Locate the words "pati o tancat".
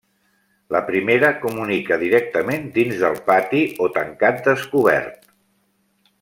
3.29-4.43